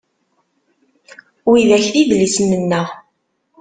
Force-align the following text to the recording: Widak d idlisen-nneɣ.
Widak 1.49 1.85
d 1.93 1.95
idlisen-nneɣ. 2.01 2.87